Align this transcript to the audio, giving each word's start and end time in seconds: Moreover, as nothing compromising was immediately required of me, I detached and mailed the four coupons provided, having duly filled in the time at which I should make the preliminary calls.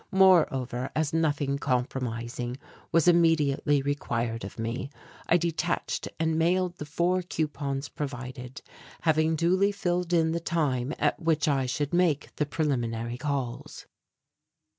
Moreover, 0.11 0.89
as 0.95 1.13
nothing 1.13 1.59
compromising 1.59 2.57
was 2.91 3.07
immediately 3.07 3.83
required 3.83 4.43
of 4.43 4.57
me, 4.57 4.89
I 5.27 5.37
detached 5.37 6.07
and 6.19 6.39
mailed 6.39 6.77
the 6.77 6.87
four 6.87 7.21
coupons 7.21 7.87
provided, 7.87 8.63
having 9.01 9.35
duly 9.35 9.71
filled 9.71 10.11
in 10.11 10.31
the 10.31 10.39
time 10.39 10.91
at 10.97 11.19
which 11.21 11.47
I 11.47 11.67
should 11.67 11.93
make 11.93 12.35
the 12.37 12.47
preliminary 12.47 13.19
calls. 13.19 13.85